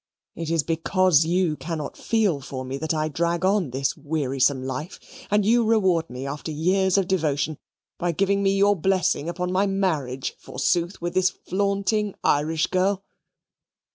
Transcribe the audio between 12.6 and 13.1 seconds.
girl!"